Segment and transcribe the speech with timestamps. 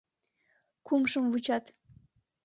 [0.85, 1.65] Кумшым вучат.